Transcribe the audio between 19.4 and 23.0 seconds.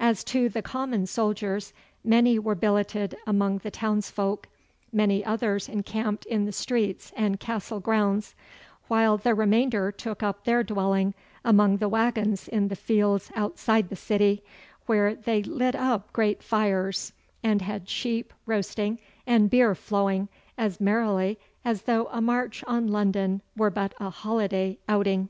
beer flowing as merrily as though a march on